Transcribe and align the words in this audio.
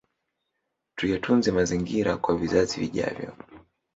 Tuyatunze 0.97 1.51
mazingira 1.51 2.11
kwa 2.21 2.37
vizazi 2.37 2.79
vijavyo 2.81 3.29